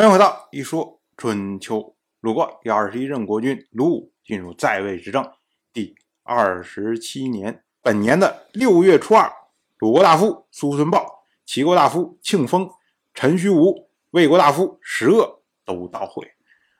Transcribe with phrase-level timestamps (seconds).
[0.00, 1.94] 欢迎回到一说春秋。
[2.22, 5.30] 鲁国第二十一任国君鲁武进入在位执政
[5.74, 9.30] 第二十七年，本年的六月初二，
[9.76, 12.66] 鲁国大夫苏孙豹、齐国大夫庆丰、
[13.12, 16.26] 陈虚吴、魏国大夫石恶都到会。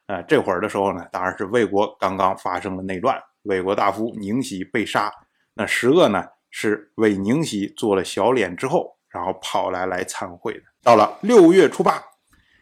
[0.07, 5.13] 呃，这会儿的时候呢，当然是魏国刚刚发生了内乱，魏国大夫宁喜被杀。
[5.53, 10.63] 那石恶呢，是为宁喜做了小脸之后，然后跑来来参会的。
[10.83, 12.03] 到了六月初八，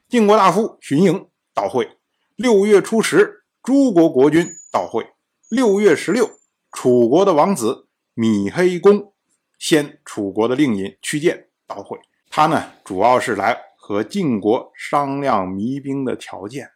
[0.09, 1.99] 晋国大夫荀盈到会。
[2.35, 5.07] 六月初十，诸国国君到会。
[5.51, 6.31] 六月十六，
[6.73, 9.13] 楚国的王子米黑公
[9.59, 11.99] 先楚国的令尹屈建到会。
[12.31, 16.73] 他呢，主要是来和晋国商量弭兵的条件的。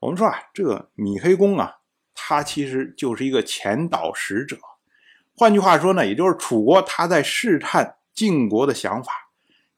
[0.00, 1.76] 我们说啊，这个米黑公啊，
[2.14, 4.58] 他其实就是一个前导使者。
[5.34, 9.10] 换句话说呢，也就是楚国他在试探晋国的想法。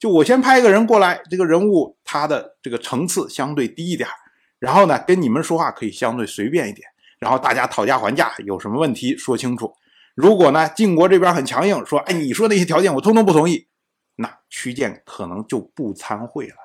[0.05, 4.07] 就我先派一个人过来，这个人物他的这个层次相对低一点。
[4.59, 6.87] 然后呢，跟你们说话可以相对随便一点，
[7.19, 9.75] 然后大家讨价还价，有什么问题说清楚。
[10.15, 13.67] 如果呢，晋国这边很强硬，说，哎，你说那些条件我通通不同意，
[14.17, 16.57] 那屈建可能就不参会了。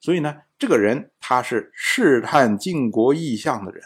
[0.00, 3.84] 所以呢，这个人他是试探晋国意向的人。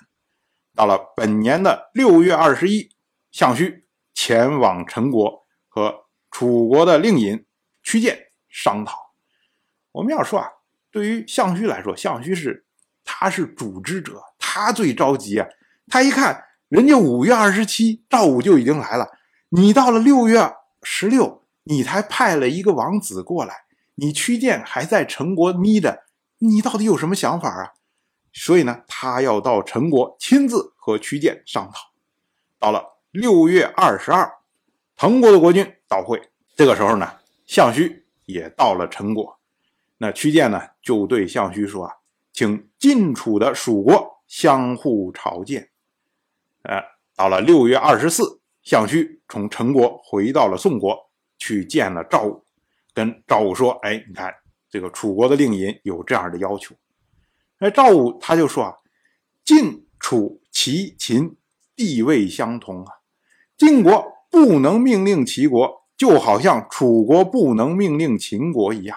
[0.75, 2.89] 到了本年的六月二十一，
[3.31, 7.45] 项须前往陈国和楚国的令尹
[7.83, 8.28] 屈建
[8.65, 9.13] 商讨。
[9.93, 10.49] 我们要说啊，
[10.91, 12.65] 对于项须来说，项须是。
[13.11, 15.49] 他是组织者，他最着急啊！
[15.87, 19.09] 他一看，人家五月二十七赵武就已经来了，
[19.49, 23.65] 你到了六月十六，你才派了一个王子过来，
[23.95, 26.03] 你屈建还在陈国眯着，
[26.41, 27.73] 你到底有什么想法啊？
[28.35, 31.93] 所以呢，他要到陈国亲自和屈建商讨。
[32.59, 34.31] 到了六月二十二，
[34.97, 37.15] 滕国的国君到会，这个时候呢，
[37.47, 39.41] 项须也到了陈国，
[39.97, 41.95] 那屈建呢就对项须说啊。
[42.31, 45.71] 请晋楚的蜀国相互朝见。
[46.63, 46.81] 呃，
[47.17, 52.45] 到了六月二十四，项须从陈国回到了宋国，去见了赵武，
[52.95, 54.33] 跟赵武说：“哎，你看
[54.71, 56.77] 这个楚国的令尹有这样的要求。”
[57.59, 58.77] 哎，赵武他就说：“啊，
[59.43, 61.35] 晋、楚、齐、秦
[61.75, 62.93] 地位相同啊，
[63.57, 68.97] 晋国不能命令齐国，就好像楚国不能命令秦国一样。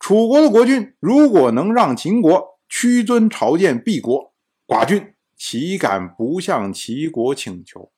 [0.00, 4.32] 楚国的国君如果能让秦国。”屈尊朝见敝国，
[4.66, 7.92] 寡君岂敢不向齐国请求？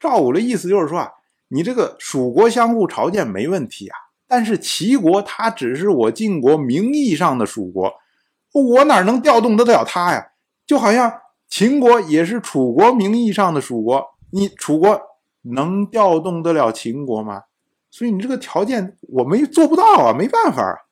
[0.00, 1.12] 赵武的意思就是说啊，
[1.48, 3.96] 你这个蜀国相互朝见没问题啊，
[4.26, 7.94] 但是齐国他只是我晋国名义上的蜀国，
[8.52, 10.32] 我哪能调动得了他呀？
[10.66, 15.00] 就好像秦国也是楚国名义上的蜀国，你楚国
[15.52, 17.44] 能调动得了秦国吗？
[17.90, 20.88] 所以你这个条件我没做不到啊，没办法。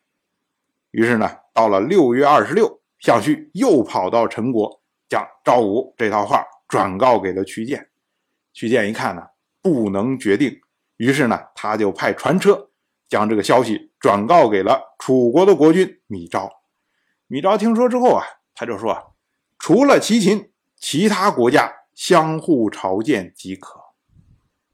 [0.91, 2.81] 于是呢，到了六月二十六。
[3.01, 7.91] 项须又跑到陈国，将赵武这套话转告给了屈建。
[8.55, 9.23] 屈建一看呢，
[9.61, 10.59] 不能决定，
[10.97, 12.71] 于是呢，他就派传车
[13.07, 16.51] 将这个消息转告给了楚国的国君米昭。
[17.27, 19.15] 米昭听说之后啊，他就说
[19.61, 23.84] ：“除了齐秦，其他国家相互朝见即可。”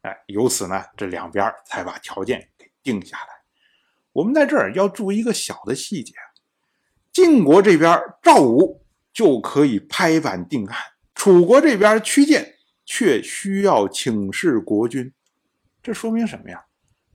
[0.02, 3.26] 哎，由此呢，这两边才把条件给定下来。
[4.12, 6.14] 我们在这儿要注意一个小的细节。
[7.12, 10.76] 晋国这边赵武就可以拍板定案，
[11.14, 12.54] 楚国这边屈建
[12.86, 15.12] 却需要请示国君，
[15.82, 16.64] 这说明什么呀？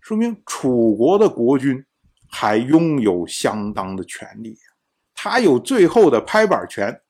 [0.02, 1.84] 说明楚国的国君
[2.30, 4.74] 还拥有相当的权利呀，
[5.16, 7.02] 他有最后的拍板权。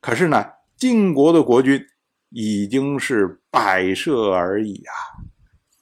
[0.00, 0.44] 可是呢，
[0.76, 1.86] 晋国的国君
[2.30, 4.92] 已经是摆设而已啊。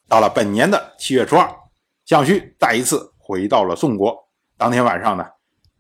[0.08, 1.48] 到了本年的七月初二，
[2.04, 4.16] 项须再一次回到了宋国，
[4.56, 5.24] 当天晚上呢。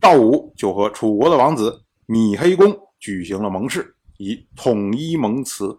[0.00, 5.76] 赵武就和楚国的王子米黑公举行了盟誓，以统一盟辞。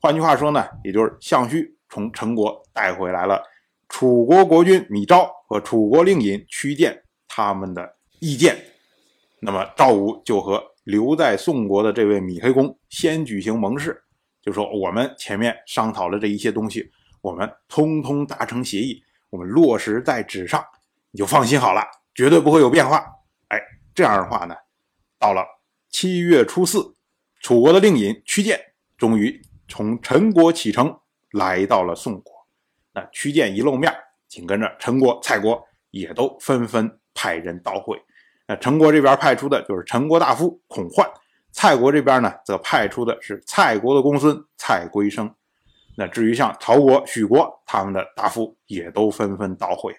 [0.00, 3.42] 换句话说呢，也就是项须从陈国带回来了
[3.88, 8.56] 楚国国君米昭和楚国令尹屈建他们的意见。
[9.42, 14.02] 那么赵武就和留在宋国的这位米黑公先举行盟誓，
[14.42, 16.90] 就说我们前面商讨了这一些东西，
[17.20, 20.64] 我们通通达成协议，我们落实在纸上，
[21.10, 21.82] 你就放心好了，
[22.14, 23.04] 绝对不会有变化。
[23.48, 23.60] 哎
[23.94, 24.54] 这样的话呢，
[25.18, 25.44] 到了
[25.90, 26.94] 七月初四，
[27.40, 28.58] 楚国的令尹屈建
[28.96, 30.98] 终于从陈国启程，
[31.32, 32.32] 来到了宋国。
[32.92, 33.92] 那屈建一露面，
[34.26, 38.00] 紧跟着陈国、蔡国也都纷纷派人到会。
[38.46, 41.08] 那陈国这边派出的就是陈国大夫孔焕，
[41.52, 45.34] 蔡国这边呢，则派出的是蔡国的公孙蔡归生。
[45.96, 49.94] 那至于像曹国、许国他们的大夫，也都纷纷到会。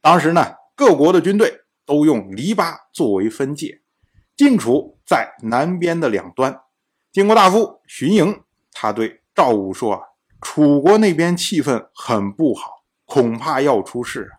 [0.00, 0.44] 当时呢，
[0.74, 1.62] 各国的军队。
[1.88, 3.80] 都用篱笆作为分界，
[4.36, 6.60] 晋楚在南边的两端。
[7.10, 8.42] 晋国大夫荀盈，
[8.72, 10.02] 他对赵武说：“啊，
[10.42, 14.30] 楚国那边气氛很不好，恐怕要出事。”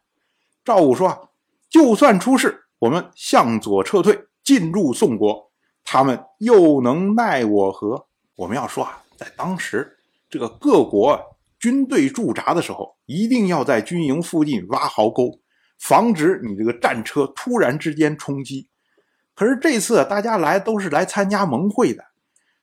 [0.64, 1.20] 赵武说：“啊
[1.68, 5.49] 就算出事，我们向左撤退，进入宋国，
[5.92, 8.06] 他们又能奈我何？”
[8.38, 9.98] 我们要说啊，在当时
[10.30, 11.20] 这个各国
[11.60, 15.40] 军队驻扎的时候，一定要在军营附近挖壕沟，
[15.80, 18.70] 防止你这个战车突然之间冲击。
[19.34, 22.04] 可是这次大家来都是来参加盟会的，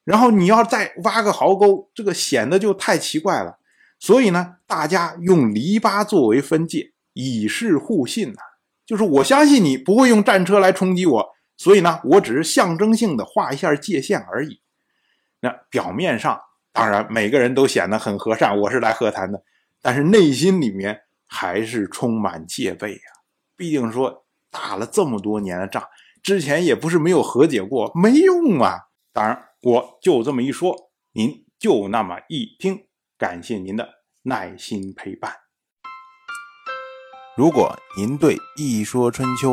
[0.04, 3.58] 然后你要再挖个壕沟，这个显得就太奇怪了。
[3.98, 8.38] 所以呢，大家用篱笆作为分界，以示互信呐。
[8.86, 14.60] 就是我相信你不会用战车来冲击我，所以呢，我只是象征性的画一下界限而已。
[15.40, 16.40] 那表面上
[16.72, 19.42] 当然每个人都显得很和善，我是来和谈的，
[19.80, 23.00] 但是内心里面还是充满戒备呀。
[23.56, 25.82] 毕竟说打了这么多年的仗，
[26.22, 28.78] 之前也不是没有和解过，没用啊。
[29.12, 32.86] 当然我就这么一说，您就那么一听，
[33.16, 33.88] 感谢您的
[34.22, 35.32] 耐心陪伴。
[37.36, 39.52] 如果您对《一说春秋》